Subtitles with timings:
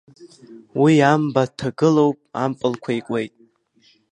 [0.81, 3.33] Уи амба дҭагылоуп ампылқәа икуеит.